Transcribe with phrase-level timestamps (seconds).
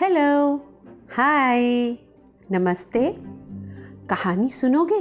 [0.00, 0.56] Hello
[1.16, 1.62] hi
[2.52, 3.16] नमस्ते.
[4.10, 5.00] कहानी सुनोगे?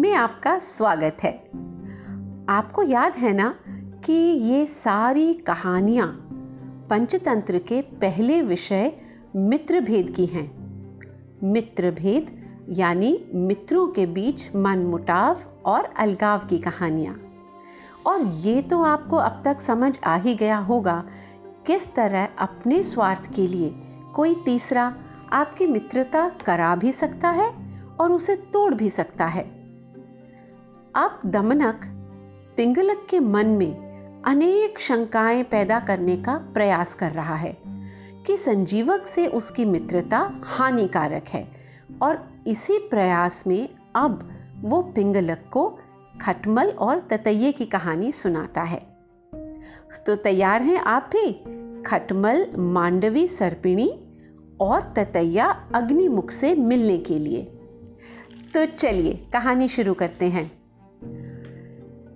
[0.00, 1.32] में आपका स्वागत है।
[2.48, 3.54] आपको याद है ना
[4.04, 6.06] कि ये सारी कहानियाँ
[6.90, 8.92] पंचतंत्र के पहले विषय
[9.36, 10.50] मित्र भेद की हैं।
[11.42, 17.22] मित्र भेद यानी मित्रों के बीच मनमुटाव और अलगाव की कहानियाँ।
[18.06, 21.04] और ये तो आपको अब तक समझ आ ही गया होगा
[21.66, 24.94] किस तरह अपने स्वार्थ के लिए कोई तीसरा
[25.32, 27.54] आपकी मित्रता करा भी सकता है
[28.00, 29.42] और उसे तोड़ भी सकता है।
[30.94, 31.80] अब दमनक,
[32.56, 33.92] पिंगलक के मन में
[34.24, 37.58] अनेक शंकाएँ पैदा करने का प्रयास कर रहा है
[38.26, 41.48] कि संजीवक से उसकी मित्रता हानिकारक है
[42.02, 45.78] और इसी प्रयास में अब वो पिंगलक को
[46.20, 48.82] खटमल और ततये की कहानी सुनाता है।
[50.06, 51.32] तो तैयार हैं आप भी?
[51.82, 54.01] खटमल, मांडवी, सर्पिणी
[54.62, 57.42] और ततैया अग्निमुख से मिलने के लिए।
[58.54, 60.52] तो चलिए, कहानी शुरू करते हैं।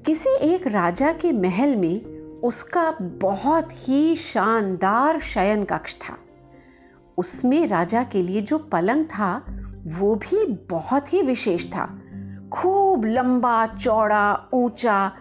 [0.07, 2.05] किसी एक राजा के महल में
[2.43, 6.19] उसका बहुत ही शानदार शयन कक्ष था।
[7.19, 9.45] उसमें राजा के लिए जो पलंग था,
[9.87, 11.99] वो भी बहुत ही विशेष था।
[12.53, 15.13] खूब लंबा, चौड़ा, ऊँचा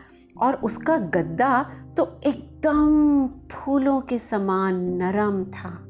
[0.42, 5.85] और उसका गद्दा तो एकदम फूलों के समान नरम था।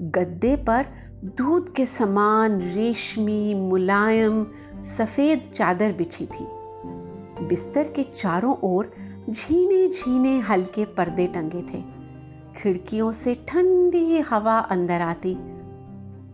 [0.00, 0.86] गद्दे पर
[1.24, 4.46] दूध के समान रेशमी, मुलायम,
[4.98, 6.46] सफ़ेद चादर बिछी थी।
[7.46, 8.92] बिस्तर के चारों ओर
[9.30, 11.84] झीने झीने हल्के पर्दे टंगे थे।
[12.56, 15.36] खिड़कियों से ठंडी हवा अंदर आती।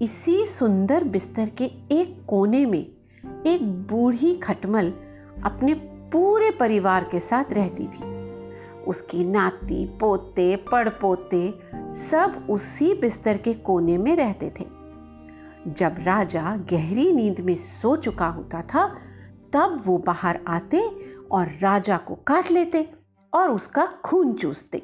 [0.05, 2.87] इसी सुंदर बिस्तर के एक कोने में
[3.47, 4.93] एक बूढ़ी खटमल
[5.45, 5.75] अपने
[6.13, 8.18] पूरे परिवार के साथ रहती थी।
[8.89, 11.59] उसकी नाती, पोते, पड़पोते
[12.11, 14.65] सब उसी बिस्तर के कोने में रहते थे।
[15.73, 18.97] जब राजा गहरी नींद में सो चुका होता था,
[19.53, 20.81] तब वो बाहर आते
[21.31, 22.91] और राजा को काट लेते
[23.35, 24.83] और उसका खून चूसते।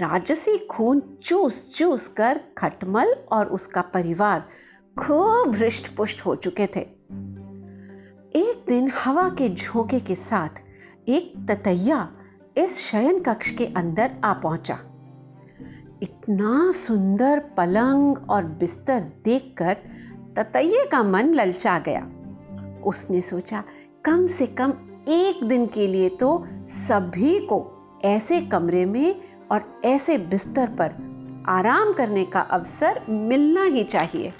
[0.00, 4.40] राजसी खून चूस चूस कर खटमल और उसका परिवार
[4.98, 6.80] खूब हृष्ट पुष्ट हो चुके थे।
[8.40, 10.48] एक दिन हवा के झोंके के साथ
[11.08, 12.16] एक ततैया
[12.56, 14.78] इस शयन कक्ष के अंदर आ पहुँचा।
[16.02, 19.76] इतना सुंदर पलंग और बिस्तर देखकर
[20.36, 22.00] ततैये का मन ललचा गया।
[22.84, 23.62] उसने सोचा,
[24.04, 24.72] कम से कम
[25.08, 26.46] एक दिन के लिए तो
[26.88, 27.60] सभी को
[28.04, 29.20] ऐसे कमरे में
[29.52, 30.94] और ऐसे बिस्तर पर
[31.48, 34.32] आराम करने का अवसर मिलना ही चाहिए।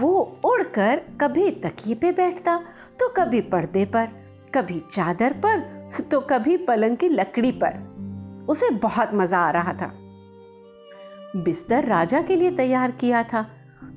[0.00, 2.56] वो उड़कर कभी तकिए पे बैठता
[3.00, 4.08] तो कभी पर्दे पर,
[4.54, 9.92] कभी चादर पर तो कभी पलंग की लकड़ी पर। उसे बहुत मज़ा आ रहा था।
[11.36, 13.46] बिस्तर राजा के लिए तैयार किया था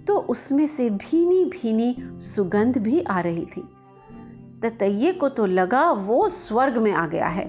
[0.07, 3.61] तो उसमें से भीनी भीनी सुगंध भी आ रही थी।
[4.63, 7.45] ततैये को तो लगा वो स्वर्ग में आ गया है।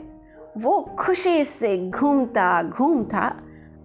[0.59, 3.41] वो खुशी से घूमता घूमता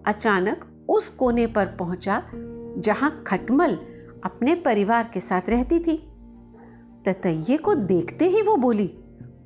[0.06, 2.22] अचानक उस कोने पर पहुँचा,
[2.78, 3.78] जहाँ खटमल
[4.24, 5.96] अपने परिवार के साथ रहती थी।
[7.06, 8.86] ततये को देखते ही वो बोली,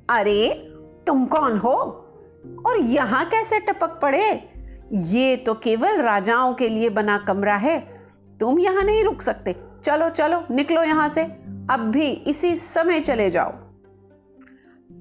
[0.09, 0.68] अरे
[1.09, 1.73] तुम कौन हो?
[2.65, 4.49] और यहाँ कैसे टपक पड़े?
[4.93, 7.79] ये तो केवल राजाओं के लिए बना कमरा है।
[8.39, 11.23] तुम यहाँ नहीं रुक सकते। चलो चलो, निकलो यहाँ से।
[11.71, 13.49] अब भी इसी समय चले जाओ।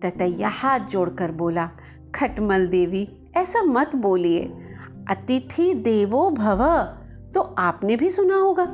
[0.02, 1.70] ततैया हाथ जोड़कर बोला,
[2.14, 4.44] खटमल देवी, ऐसा मत बोलिए।
[5.10, 6.82] अतिथि देवो भव।
[7.34, 8.64] तो आपने भी सुना होगा।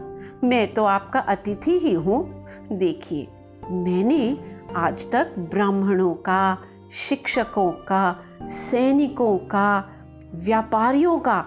[0.45, 3.29] मैं तो आपका अतिथि ही हूँ। देखिए,
[3.71, 4.39] मैंने
[4.77, 6.59] आज तक ब्राह्मणों का
[6.95, 9.89] शिक्षकों का सैनिकों का
[10.35, 11.47] व्यापारियों का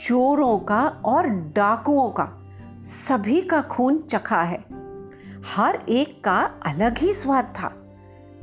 [0.00, 2.30] चोरों का और डाकुओं का
[3.08, 4.64] सभी का खून चखा है।
[5.56, 7.68] हर एक का अलग ही स्वाद था।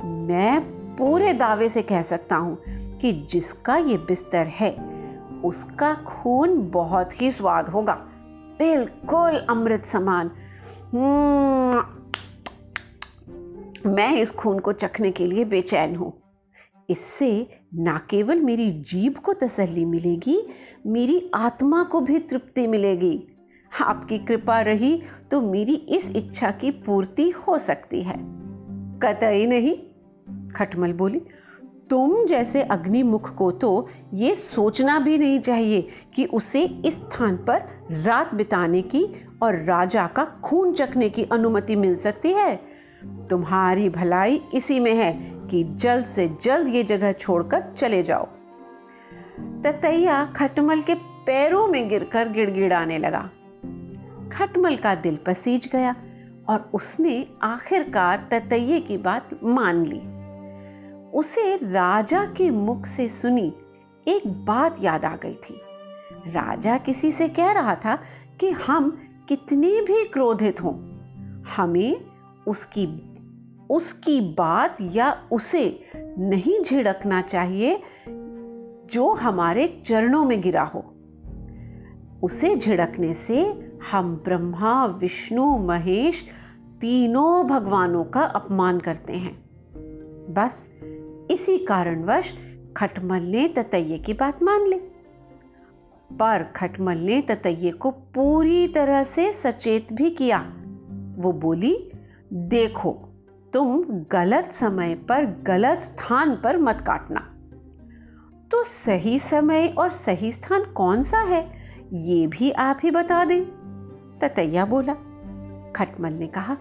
[0.04, 0.60] मैं
[0.96, 2.58] पूरे दावे से कह सकता हूँ
[2.98, 4.70] कि जिसका ये बिस्तर है
[5.44, 7.94] उसका खून बहुत ही स्वाद होगा।
[8.58, 10.30] बिल्कुल अमृत समान।
[10.94, 12.02] हम्म,
[13.90, 16.21] मैं इस खून को चखने के लिए बेचैन हूँ।
[16.92, 20.42] इससे ना केवल मेरी जीभ को तसल्ली मिलेगी,
[20.86, 23.28] मेरी आत्मा को भी तृप्ति मिलेगी।
[23.82, 28.16] आपकी कृपा रही तो मेरी इस इच्छा की पूर्ति हो सकती है।
[29.02, 29.76] कतई नहीं,
[30.50, 31.20] खटमल बोली।
[31.90, 37.62] तुम जैसे अग्निमुख को तो ये सोचना भी नहीं चाहिए कि उसे इस स्थान पर
[37.90, 39.06] रात बिताने की
[39.42, 42.54] और राजा का खून चखने की अनुमति मिल सकती है।
[43.30, 48.24] तुम्हारी भलाई इसी में है कि जल्द से जल्द ये जगह छोड़कर चले जाओ।
[49.64, 53.30] ततैया खटमल के पैरों में गिरकर गिड़गिड़ाने लगा।
[54.32, 55.94] खटमल का दिल पसीज गया
[56.48, 60.00] और उसने आखिरकार ततैये की बात मान ली।
[61.10, 63.52] उसे राजा के मुख से सुनी
[64.08, 65.60] एक बात याद आ गई थी।
[66.26, 67.98] राजा किसी से कह रहा था
[68.40, 68.90] कि हम
[69.28, 70.74] कितने भी क्रोधित हों,
[71.56, 72.04] हमें
[72.46, 72.86] उसकी
[73.72, 75.80] उसकी बात या उसे
[76.18, 77.80] नहीं झिड़कना चाहिए
[78.86, 80.94] जो हमारे चरणों में गिरा हो।
[82.22, 83.38] उसे झिड़कने से
[83.90, 86.24] हम ब्रह्मा, विष्णु, महेश
[86.80, 89.42] तीनों भगवानों का अपमान करते हैं।
[90.32, 90.72] बस
[91.30, 92.34] इसी कारणवश
[92.76, 94.78] खटमल ने ततये की बात मान ली।
[96.12, 100.52] पर खटमल ने ततये को पूरी तरह से सचेत भी किया।
[101.18, 101.90] वो बोली,
[102.32, 103.08] देखो
[103.52, 107.20] तुम गलत समय पर गलत स्थान पर मत काटना।
[108.50, 111.52] तो सही समय और सही स्थान कौन सा है,
[111.92, 113.44] ये भी आप ही बता दें।
[114.22, 114.92] ततैया बोला।
[115.76, 116.56] खटमल ने कहा,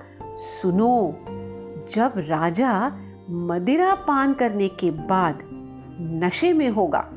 [0.61, 1.17] सुनो,
[1.89, 2.91] जब राजा
[3.29, 5.39] मदिरा पान करने के बाद
[6.01, 7.09] नशे में होगा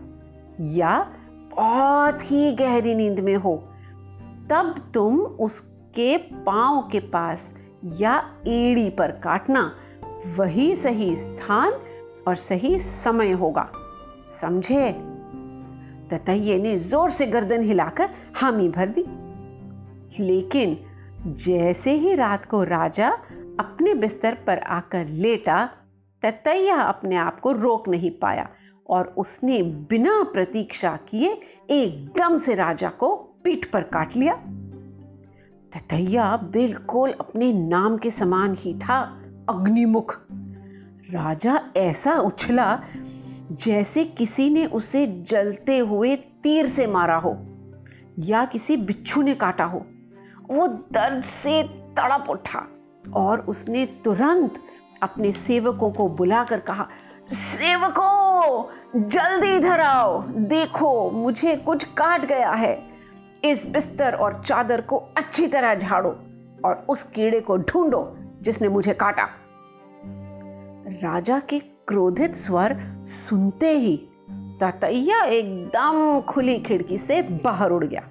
[0.60, 1.12] या
[1.56, 3.56] बहुत ही गहरी नींद में हो,
[4.50, 7.54] तब तुम उसके पाँव के पास
[7.84, 9.76] या एड़ी पर काटना,
[10.36, 11.72] वही सही स्थान
[12.28, 13.72] और सही समय होगा।
[14.40, 14.92] समझे?
[16.10, 19.04] ततैये ने ज़ोर से गर्दन हिलाकर हामी भर दी।
[20.24, 20.78] लेकिन
[21.26, 23.08] जैसे ही रात को राजा
[23.60, 25.70] अपने बिस्तर पर आकर लेटा,
[26.22, 28.48] ततैया अपने आप को रोक नहीं पाया
[28.90, 31.40] और उसने बिना प्रतीक्षा किए
[31.70, 34.42] एकदम से राजा को पीठ पर काट लिया।
[35.74, 39.00] ततैया बिल्कुल अपने नाम के समान ही था,
[39.48, 40.20] अग्निमुख।
[41.10, 42.82] राजा ऐसा उछला
[43.52, 47.36] जैसे किसी ने उसे जलते हुए तीर से मारा हो,
[48.18, 49.86] या किसी बिच्छू ने काटा हो।
[50.50, 52.66] वो दर्द से तड़प उठा
[53.14, 54.60] और उसने तुरंत
[55.02, 56.88] अपने सेवकों को बुलाकर कहा,
[57.32, 58.64] सेवकों,
[59.08, 62.93] जल्दी इधर आओ। देखो, मुझे कुछ काट गया है।
[63.44, 66.10] इस बिस्तर और चादर को अच्छी तरह झाड़ो
[66.64, 69.28] और उस कीड़े को ढूंढो जिसने मुझे काटा।
[70.86, 73.96] राजा के क्रोधित स्वर सुनते ही
[74.60, 78.02] ततैया एकदम खुली खिड़की से बाहर उड़ गया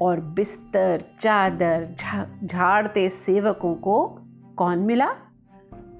[0.00, 1.94] और बिस्तर, चादर
[2.44, 4.06] झाड़ते सेवकों को
[4.56, 5.08] कौन मिला?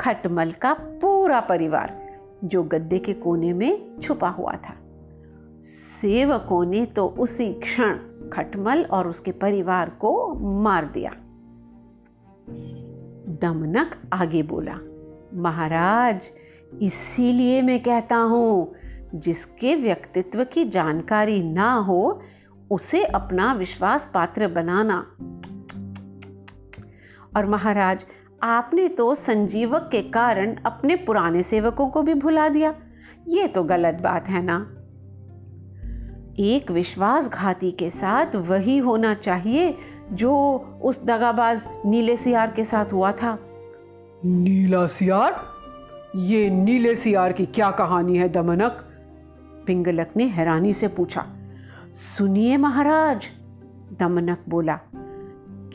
[0.01, 4.75] खटमल का पूरा परिवार जो गद्दे के कोने में छुपा हुआ था।
[6.01, 7.99] सेवकों ने तो उसी क्षण
[8.33, 11.11] खटमल और उसके परिवार को मार दिया।
[13.41, 14.79] दमनक आगे बोला,
[15.35, 16.31] महाराज,
[16.83, 18.75] इसीलिए मैं कहता हूँ,
[19.15, 22.23] जिसके व्यक्तित्व की जानकारी ना हो,
[22.71, 25.17] उसे अपना विश्वास पात्र बनाना।
[27.37, 28.05] और महाराज,
[28.43, 32.75] आपने तो संजीवक के कारण अपने पुराने सेवकों को भी भुला दिया।
[33.29, 34.76] ये तो गलत बात है ना।
[36.39, 39.79] एक विश्वासघाती के साथ वही होना चाहिए
[40.13, 43.39] जो उस दगाबाज नीले सियार के साथ हुआ था।
[44.25, 45.45] नीला सियार?
[46.17, 48.85] ये नीले सियार की क्या कहानी है, दमनक?
[49.67, 51.27] पिंगलक ने हैरानी से पूछा।
[51.93, 53.29] सुनिए महाराज,
[53.99, 54.79] दमनक बोला,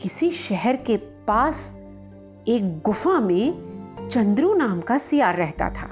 [0.02, 1.72] किसी शहर के पास
[2.48, 3.72] एक गुफा में
[4.12, 5.90] चंद्रू नाम का सियार रहता था।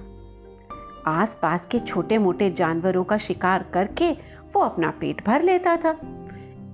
[1.06, 5.90] आसपास के छोटे मोटे जानवरों का शिकार करके वो अपना पेट भर लेता था।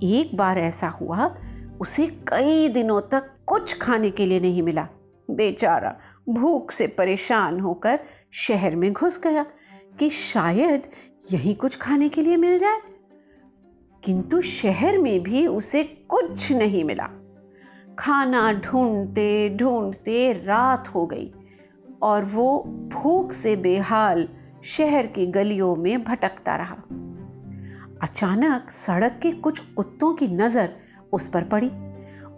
[0.03, 1.35] एक बार ऐसा हुआ,
[1.81, 4.87] उसे कई दिनों तक कुछ खाने के लिए नहीं मिला।
[5.31, 5.97] बेचारा
[6.29, 7.99] भूख से परेशान होकर
[8.31, 9.45] शहर में घुस गया
[9.99, 10.81] कि शायद
[11.33, 12.77] यही कुछ खाने के लिए मिल जाए।
[14.03, 17.09] किंतु शहर में भी उसे कुछ नहीं मिला।
[17.99, 21.33] खाना ढूंढते ढूंढते रात हो गई
[22.01, 24.29] और वो भूख से बेहाल
[24.63, 26.77] शहर की गलियों में भटकता रहा।
[28.03, 30.69] अचानक सड़क के कुछ कुत्तों की नज़र
[31.13, 31.69] उस पर पड़ी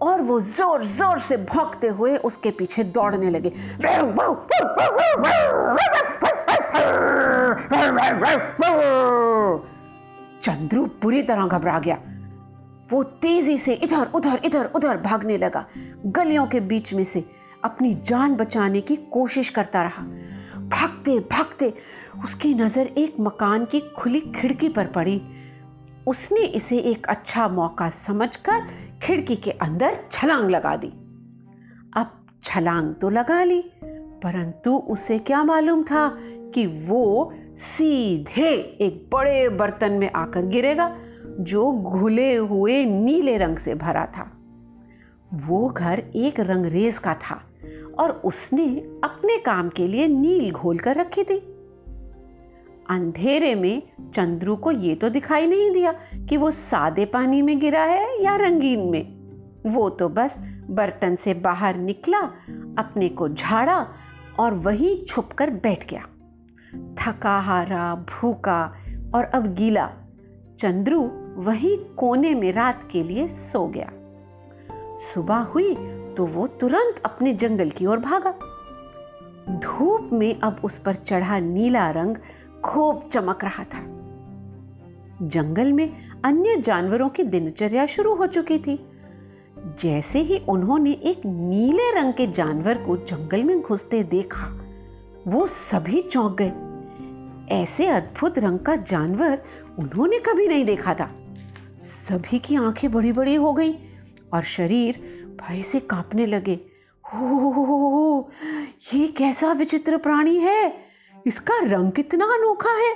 [0.01, 3.49] और वो ज़ोर ज़ोर से भौंकते हुए उसके पीछे दौड़ने लगे।
[10.41, 11.97] चंद्रू पूरी तरह घबरा गया।
[12.91, 15.65] वो तेज़ी से इधर, उधर इधर, उधर भागने लगा।
[16.05, 17.23] गलियों के बीच में से
[17.63, 20.03] अपनी जान बचाने की कोशिश करता रहा।
[20.69, 21.73] भागते भागते
[22.23, 25.21] उसकी नज़र एक मकान की खुली खिड़की पर पड़ी।
[26.09, 28.61] उसने इसे एक अच्छा मौका समझकर
[29.03, 30.87] खिड़की के अंदर छलांग लगा दी।
[31.97, 32.11] अब
[32.43, 33.61] छलांग तो लगा ली,
[34.23, 36.07] परंतु उसे क्या मालूम था
[36.53, 38.49] कि वो सीधे
[38.81, 40.95] एक बड़े बर्तन में आकर गिरेगा,
[41.39, 44.31] जो घुले हुए नीले रंग से भरा था।
[45.33, 47.41] वो घर एक रंगरेज का था
[47.99, 48.65] और उसने
[49.03, 51.48] अपने काम के लिए नील घोल कर रखी थी।
[52.89, 53.81] अंधेरे में
[54.15, 55.91] चंद्रू को यह तो दिखाई नहीं दिया
[56.29, 59.19] कि वो सादे पानी में गिरा है या रंगीन में।
[59.71, 60.35] वो तो बस
[60.69, 62.19] बर्तन से बाहर निकला,
[62.77, 63.87] अपने को झाड़ा
[64.39, 66.05] और वहीं छुपकर बैठ गया।
[66.99, 68.63] थका हारा, भूखा
[69.15, 69.89] और अब गीला,
[70.59, 71.01] चंद्रू
[71.35, 73.91] वहीं कोने में रात के लिए सो गया।
[75.13, 75.75] सुबह हुई
[76.17, 78.31] तो वो तुरंत अपने जंगल की ओर भागा।
[79.49, 82.15] धूप में अब उस पर चढ़ा नीला रंग
[82.65, 83.99] खूब चमक रहा था।
[85.21, 88.85] जंगल में अन्य जानवरों की दिनचर्या शुरू हो चुकी थी।
[89.59, 94.45] जैसे ही उन्होंने एक नीले रंग के जानवर को जंगल में घुसते देखा,
[95.27, 96.51] वो सभी चौंक गए।
[97.55, 99.41] ऐसे अद्भुत रंग का जानवर
[99.79, 101.11] उन्होंने कभी नहीं देखा था।
[102.09, 103.73] सभी की आँखें बड़ी बड़ी हो गई
[104.33, 104.95] और शरीर
[105.41, 106.59] भय से कांपने लगे।
[107.13, 108.31] हो
[108.93, 110.88] ये कैसा विचित्र प्राणी है?
[111.29, 112.95] इसका रंग कितना अनोखा है।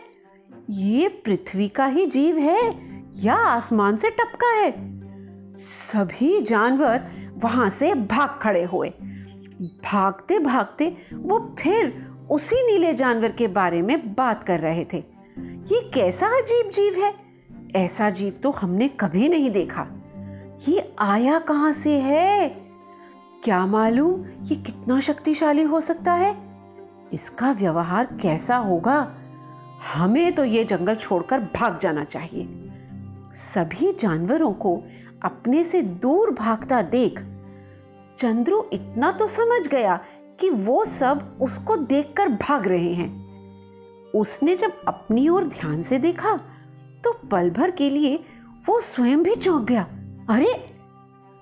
[0.70, 2.72] ये पृथ्वी का ही जीव है
[3.16, 4.74] या आसमान से टपका है।
[5.54, 8.90] सभी जानवर वहाँ से भाग खड़े हुए।
[9.62, 15.04] भागते भागते वो फिर उसी नीले जानवर के बारे में बात कर रहे थे।
[15.40, 17.16] ये कैसा अजीब जीव है?
[17.76, 19.88] ऐसा जीव तो हमने कभी नहीं देखा।
[20.70, 22.50] ये आया कहाँ से है?
[23.44, 26.53] क्या मालूम ये कितना शक्तिशाली हो सकता है?
[27.14, 29.16] इसका व्यवहार कैसा होगा?
[29.94, 32.48] हमें तो ये जंगल छोड़कर भाग जाना चाहिए।
[33.56, 34.84] सभी जानवरों को
[35.26, 37.20] अपने से दूर भागता देख
[38.18, 40.00] चंद्रू इतना तो समझ गया
[40.40, 43.24] कि वो सब उसको देखकर भाग रहे हैं।
[44.16, 46.40] उसने जब अपनी ओर ध्यान से देखा
[47.04, 48.24] तो पल भर के लिए
[48.66, 49.84] वो स्वयं भी चौंक गया।
[50.30, 50.78] अरे,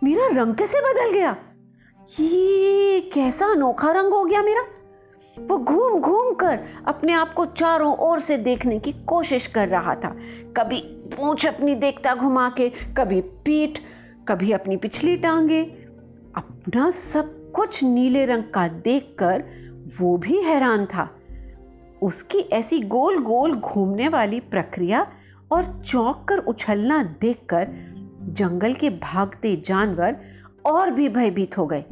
[0.03, 1.35] मेरा रंग कैसे बदल गया?
[2.19, 4.63] ये कैसा अनोखा रंग हो गया मेरा।
[5.39, 9.95] वो घूम घूम कर अपने आप को चारों ओर से देखने की कोशिश कर रहा
[9.95, 10.15] था।
[10.57, 13.79] कभी पूंछ अपनी देखता घुमा के, कभी पीठ,
[14.27, 15.63] कभी अपनी पिछली टांगे।
[16.35, 19.43] अपना सब कुछ नीले रंग का देखकर
[19.99, 21.09] वो भी हैरान था।
[22.01, 25.07] उसकी ऐसी गोल गोल घूमने वाली प्रक्रिया
[25.51, 27.67] और चौंक कर उछलना देखकर
[28.21, 30.15] जंगल के भागते जानवर
[30.65, 31.85] और भी भयभीत हो गए।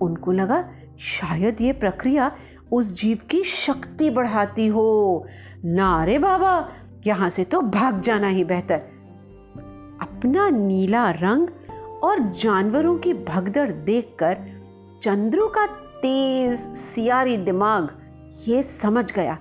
[0.00, 2.32] उनको लगा शायद ये प्रक्रिया
[2.72, 5.26] उस जीव की शक्ति बढ़ाती हो।
[5.64, 6.68] ना रे बाबा,
[7.06, 8.78] यहाँ से तो भाग जाना ही बेहतर।
[10.00, 11.48] अपना नीला रंग
[12.02, 14.36] और जानवरों की भगदड़ देखकर
[15.02, 17.98] चंद्रू का तेज, सियारी दिमाग
[18.48, 19.38] ये समझ गया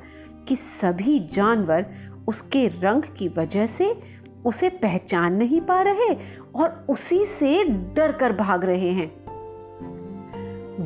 [0.48, 1.86] कि सभी जानवर
[2.28, 4.00] उसके रंग की वजह से
[4.46, 6.18] उसे पहचान नहीं पा रहे
[6.56, 9.28] और उसी से डर कर भाग रहे हैं।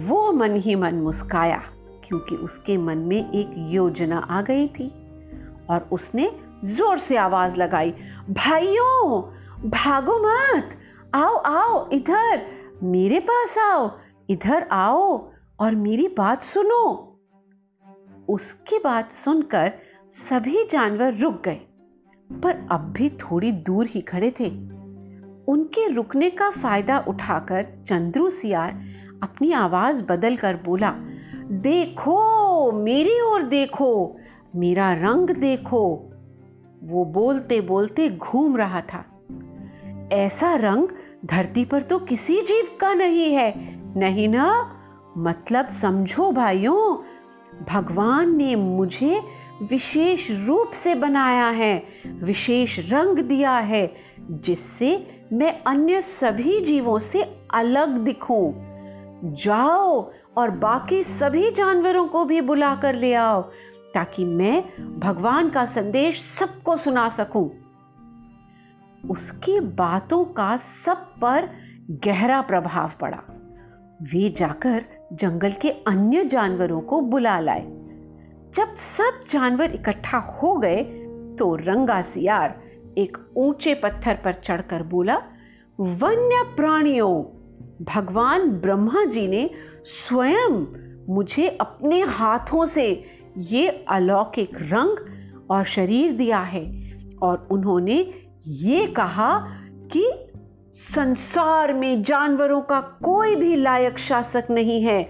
[0.07, 1.61] वो मन ही मन मुस्काया।
[2.11, 4.87] क्योंकि उसके मन में एक योजना आ गई थी।
[5.69, 6.31] और उसने
[6.65, 7.91] ज़ोर से आवाज़ लगाई,
[8.29, 9.21] भाइयों,
[9.69, 10.69] भागो मत।
[11.15, 12.41] आओ आओ, इधर।
[12.83, 13.89] मेरे पास आओ,
[14.29, 17.07] इधर आओ और मेरी बात सुनो।
[18.29, 19.71] उसकी बात सुनकर
[20.29, 21.59] सभी जानवर रुक गए,
[22.29, 24.49] पर अब भी थोड़ी दूर ही खड़े थे।
[25.47, 28.81] उनके रुकने का फ़ायदा उठाकर चंद्रू सियार
[29.23, 30.93] अपनी आवाज़ बदलकर बोला
[31.51, 34.17] देखो, मेरी ओर देखो,
[34.55, 36.09] मेरा रंग देखो।
[36.83, 39.05] वो बोलते बोलते घूम रहा था।
[40.11, 40.87] ऐसा रंग
[41.25, 43.53] धरती पर तो किसी जीव का नहीं है,
[43.99, 44.75] नहीं ना?
[45.17, 46.97] मतलब समझो भाइयों,
[47.73, 49.21] भगवान ने मुझे
[49.61, 53.93] विशेष रूप से बनाया है, विशेष रंग दिया है,
[54.31, 58.53] जिससे मैं अन्य सभी जीवों से अलग दिखूं।
[59.23, 63.41] जाओ और बाकी सभी जानवरों को भी बुला कर ले आओ,
[63.93, 64.63] ताकि मैं
[64.99, 67.49] भगवान का संदेश सबको सुना सकूँ।
[69.09, 71.49] उसकी बातों का सब पर
[72.05, 73.21] गहरा प्रभाव पड़ा।
[74.03, 77.65] वे जाकर जंगल के अन्य जानवरों को बुला लाए।
[78.55, 80.83] जब सब जानवर इकट्ठा हो गए
[81.39, 82.59] तो रंगा सियार
[82.97, 85.15] एक ऊँचे पत्थर पर चढ़कर बोला,
[85.79, 87.23] वन्य प्राणियों
[87.81, 89.49] भगवान ब्रह्मा जी ने
[89.83, 90.65] स्वयं
[91.09, 93.03] मुझे अपने हाथों से
[93.37, 94.97] ये अलौकिक रंग
[95.51, 98.13] और शरीर दिया है और उन्होंने
[98.47, 99.47] ये कहा
[99.91, 100.11] कि
[100.73, 105.09] संसार में जानवरों का कोई भी लायक शासक नहीं है।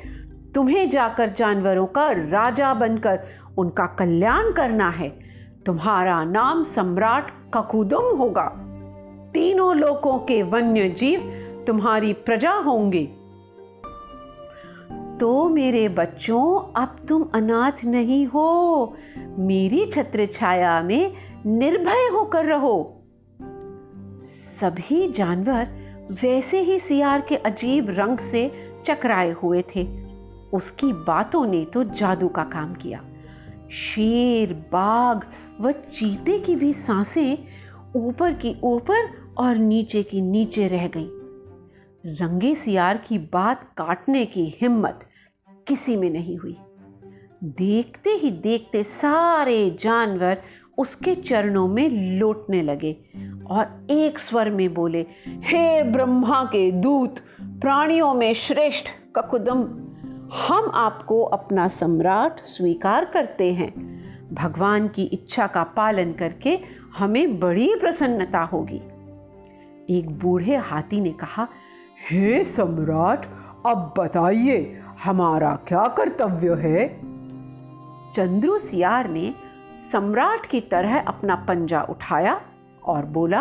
[0.56, 3.20] तुम्हें जाकर जानवरों का राजा बनकर
[3.58, 5.20] उनका कल्याण करना है।
[5.66, 8.68] तुम्हारा नाम सम्राट ककुदुम होगा।
[9.34, 13.06] तीनों लोकों के वन्य जीव तुम्हारी प्रजा होंगे।
[15.20, 21.14] तो मेरे बच्चों, अब तुम अनाथ नहीं हो। मेरी छत्र छाया में
[21.46, 23.04] निर्भय होकर रहो।
[24.62, 25.68] सभी जानवर
[26.12, 29.88] वैसे ही सियार के अजीब रंग से चकराए हुए थे।
[30.54, 33.04] उसकी बातों ने तो जादू का काम किया।
[33.72, 35.24] शेर, बाघ
[35.62, 37.38] व चीते की भी साँसें
[37.96, 41.10] ऊपर की ऊपर और नीचे की नीचे रह गई।
[42.06, 45.00] रंगे सियार की बात काटने की हिम्मत
[45.68, 46.58] किसी में नहीं हुई।
[47.44, 50.42] देखते ही देखते सारे जानवर
[50.78, 52.98] उसके चरणों में लौटने लगे
[53.50, 59.62] और एक स्वर में बोले, हे ब्रह्मा के दूत, प्राणियों में श्रेष्ठ ककुदम,
[60.34, 63.92] हम आपको अपना सम्राट स्वीकार करते हैं।
[64.34, 66.60] भगवान की इच्छा का पालन करके
[66.98, 68.82] हमें बड़ी प्रसन्नता होगी।
[69.98, 71.48] एक बूढ़े हाथी ने कहा
[72.10, 73.26] हे सम्राट,
[73.66, 77.02] अब बताइए, हमारा क्या कर्तव्य है?
[78.14, 79.36] चंद्रू सियार ने
[79.92, 82.42] सम्राट की तरह अपना पंजा उठाया
[82.86, 83.40] और बोला,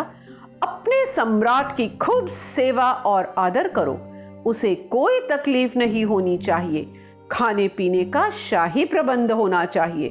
[0.63, 3.99] अपने सम्राट की खूब सेवा और आदर करो।
[4.45, 6.93] उसे कोई तकलीफ़ नहीं होनी चाहिए।
[7.31, 10.09] खाने पीने का शाही प्रबंध होना चाहिए।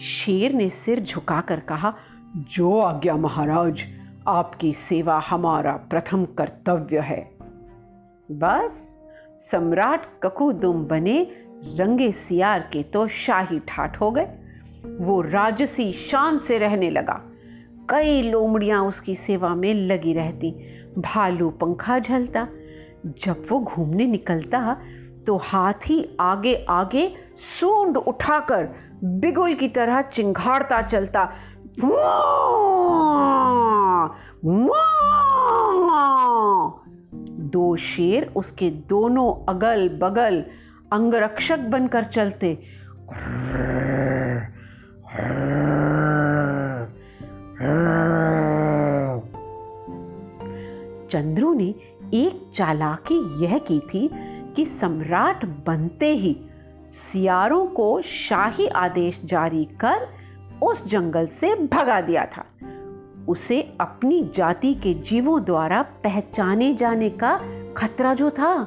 [0.00, 1.94] शेर ने सिर झुकाकर कहा,
[2.36, 3.84] जो आज्ञा महाराज,
[4.28, 7.31] आपकी सेवा हमारा प्रथम कर्तव्य है।
[8.38, 8.98] बस,
[9.50, 11.26] सम्राट ककुदुम बने,
[11.64, 14.28] रंगे सियार के तो शाही ठाठ हो गए।
[15.00, 17.20] वो राजसी शान से रहने लगा।
[17.90, 20.50] कई लोमड़ियाँ उसकी सेवा में लगी रहती।
[20.98, 22.48] भालू पंखा झलता।
[23.06, 24.76] जब वो घूमने निकलता
[25.26, 28.68] तो हाथी आगे आगे सूंड उठाकर
[29.04, 31.32] बिगुल की तरह चिंघाड़ता चलता।
[37.52, 40.44] दो शेर उसके दोनों अगल बगल
[40.92, 42.54] अंगरक्षक बनकर चलते।
[51.08, 51.74] चंद्रू ने
[52.14, 54.08] एक चालाकी यह की थी
[54.56, 56.36] कि सम्राट बनते ही
[57.12, 60.08] सियारों को शाही आदेश जारी कर
[60.62, 62.44] उस जंगल से भगा दिया था।
[63.28, 67.40] उसे अपनी जाति के जीवों द्वारा पहचाने जाने का
[67.76, 68.62] खतरा जो था।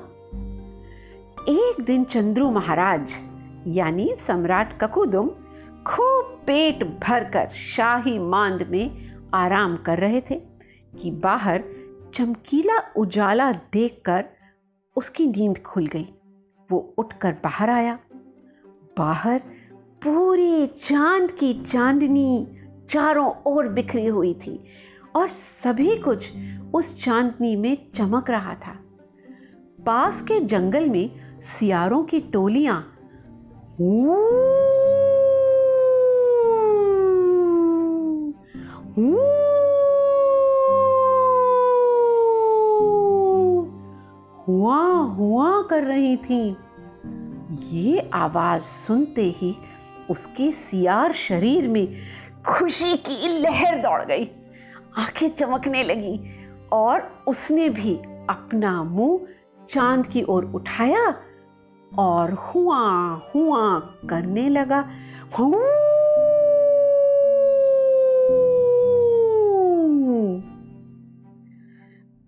[1.50, 3.14] एक दिन चंद्रू महाराज,
[3.68, 5.28] यानी सम्राट ककुदुम,
[5.88, 10.36] खूब पेट भरकर शाही मांद में आराम कर रहे थे
[11.00, 11.64] कि बाहर
[12.14, 14.26] चमकीला उजाला देखकर
[14.96, 16.14] उसकी नींद खुल गई।
[16.72, 18.00] वो उठकर बाहर आया।
[18.98, 19.40] बाहर
[20.04, 22.55] पूरी चाँद की चांदनी
[22.90, 24.64] चारों ओर बिखरी हुई थी
[25.16, 25.28] और
[25.64, 26.32] सभी कुछ
[26.74, 28.80] उस चांदनी में चमक रहा था।
[29.86, 31.10] पास के जंगल में
[31.42, 32.92] सियारों की टोलियाँ
[44.48, 46.58] हुआ हुआ कर रही थी।
[47.76, 49.56] ये आवाज़ सुनते ही
[50.10, 51.98] उसके सियार शरीर में
[52.48, 54.26] खुशी की लहर दौड़ गई।
[54.98, 56.20] आँखें चमकने लगी
[56.72, 57.96] और उसने भी
[58.30, 59.28] अपना मुँह
[59.70, 61.16] चाँद की ओर उठाया
[61.98, 62.82] और हुआ
[63.36, 63.80] हुआ
[64.10, 64.80] करने लगा।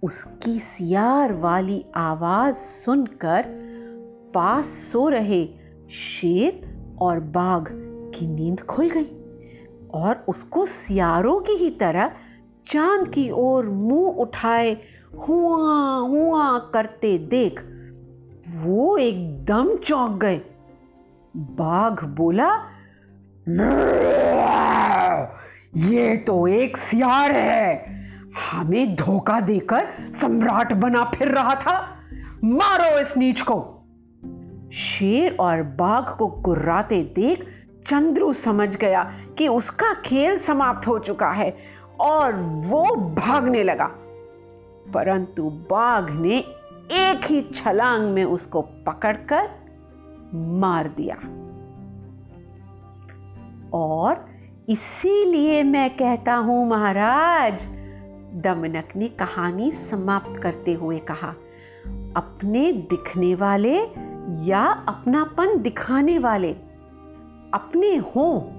[0.03, 3.45] उसकी सियार वाली आवाज़ सुनकर
[4.33, 5.45] पास सो रहे
[5.91, 6.61] शेर
[7.01, 7.67] और बाघ
[8.15, 9.16] की नींद खुल गई।
[9.97, 12.11] और उसको सियारों की ही तरह
[12.65, 14.77] चाँद की ओर मुँह उठाए,
[15.27, 17.63] हुआ हुआ करते देख,
[18.55, 20.41] वो एकदम चौंक गए।
[21.37, 22.51] बाघ बोला,
[25.75, 27.85] ये तो एक सियार है।
[28.51, 29.87] हमें धोखा देकर
[30.21, 31.95] सम्राट बना फिर रहा था।
[32.43, 33.83] मारो इस नीच को।
[34.73, 37.47] शेर और बाघ को गुर्राते देख
[37.87, 41.57] चंद्रू समझ गया कि उसका खेल समाप्त हो चुका है
[41.99, 43.85] और वो भागने लगा।
[44.93, 46.37] परंतु बाघ ने
[46.91, 49.49] एक ही छलांग में उसको पकड़कर
[50.33, 51.15] मार दिया।
[53.73, 54.25] और
[54.69, 57.65] इसीलिए मैं कहता हूँ, महाराज,
[58.33, 61.29] दमनक ने कहानी समाप्त करते हुए कहा,
[62.15, 63.79] अपने दिखने वाले
[64.45, 66.55] या अपनापन दिखाने वाले
[67.57, 68.57] अपने हों,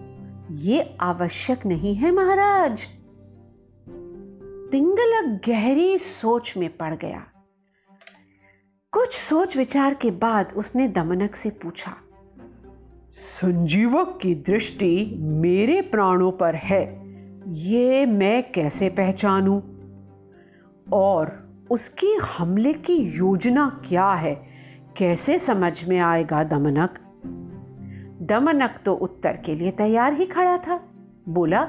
[0.50, 2.86] ये आवश्यक नहीं है महाराज।
[4.72, 7.26] पिंगलक गहरी सोच में पड़ गया।
[8.92, 11.96] कुछ सोच विचार के बाद उसने दमनक से पूछा,
[13.10, 16.84] संजीवक की दृष्टि मेरे प्राणों पर है,
[17.48, 19.60] ये मैं कैसे पहचानूं?
[20.92, 24.34] और उसकी हमले की योजना क्या है?
[24.96, 26.98] कैसे समझ में आएगा दमनक?
[28.22, 30.80] दमनक तो उत्तर के लिए तैयार ही खड़ा था।
[31.28, 31.68] बोला,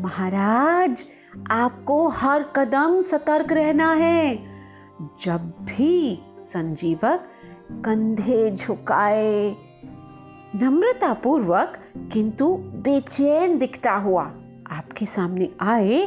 [0.00, 1.06] महाराज,
[1.50, 4.38] आपको हर कदम सतर्क रहना है।
[5.22, 7.24] जब भी संजीवक
[7.84, 9.56] कंधे झुकाए,
[10.62, 11.78] नम्रतापूर्वक
[12.12, 14.22] किंतु बेचैन दिखता हुआ
[14.70, 16.06] आपके सामने आए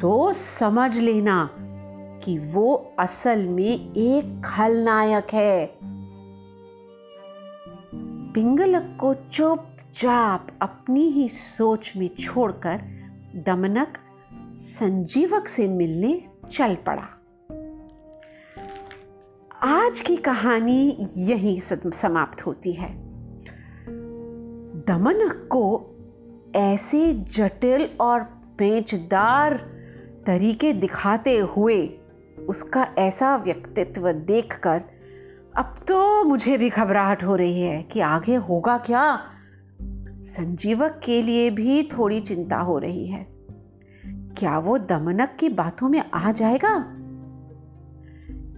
[0.00, 1.50] तो समझ लेना
[2.24, 5.78] कि वो असल में एक खलनायक है।
[8.34, 12.80] पिंगलक को चुपचाप अपनी ही सोच में छोड़कर
[13.36, 13.98] दमनक
[14.56, 17.08] संजीवक से मिलने चल पड़ा।
[19.62, 22.94] आज की कहानी यही समाप्त होती है।
[24.86, 25.90] दमनक को
[26.56, 28.20] ऐसे जटिल और
[28.58, 29.56] पेचदार
[30.26, 31.88] तरीके दिखाते हुए
[32.48, 34.84] उसका ऐसा व्यक्तित्व देखकर
[35.56, 39.20] अब तो मुझे भी घबराहट हो रही है कि आगे होगा क्या?
[40.22, 43.26] संजीवक के लिए भी थोड़ी चिंता हो रही है।
[44.38, 46.74] क्या वो दमनक की बातों में आ जाएगा?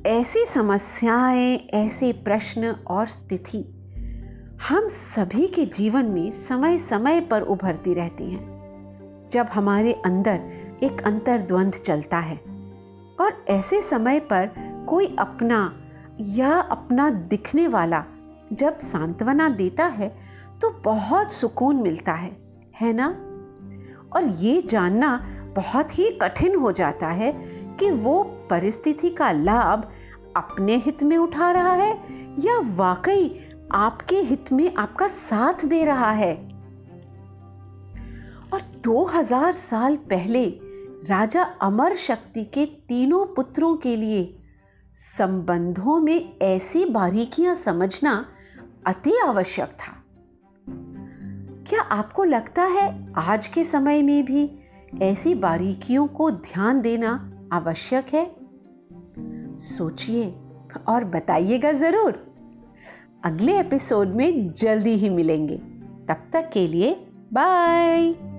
[0.07, 3.73] ऐसी समस्याएँ, ऐसे प्रश्न और स्थिति
[4.69, 8.57] हम सभी के जीवन में समय समय पर उभरती रहती हैं,
[9.33, 10.41] जब हमारे अंदर
[10.83, 12.37] एक अंतर्द्वंद चलता है
[13.21, 14.51] और ऐसे समय पर
[14.89, 15.83] कोई अपना
[16.21, 18.05] या अपना दिखने वाला
[18.53, 20.17] जब सांत्वना देता है
[20.63, 22.37] तो बहुत सुकून मिलता है
[22.81, 23.09] है ना?
[24.13, 25.27] और ये जानना
[25.57, 27.33] बहुत ही कठिन हो जाता है
[27.81, 29.91] कि वो परिस्थिति का लाभ
[30.37, 32.01] अपने हित में उठा रहा है
[32.41, 33.41] या वाकई
[33.73, 36.35] आपके हित में आपका साथ दे रहा है।
[38.53, 40.45] और 2000 साल पहले
[41.09, 44.39] राजा अमर शक्ति के तीनों पुत्रों के लिए
[44.97, 48.27] संबंधों में ऐसी बारीकियाँ समझना
[48.87, 50.05] अति आवश्यक था।
[51.67, 54.59] क्या आपको लगता है आज के समय में भी
[55.03, 58.37] ऐसी बारीकियों को ध्यान देना आवश्यक है?
[59.59, 60.35] सोचिए
[60.89, 62.35] और बताइएगा ज़रूर।
[63.25, 65.57] अगले एपिसोड में जल्दी ही मिलेंगे।
[66.09, 66.95] तब तक के लिए
[67.33, 68.36] बाय।